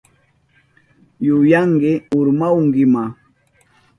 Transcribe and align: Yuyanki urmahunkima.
Yuyanki 1.25 1.91
urmahunkima. 2.19 3.03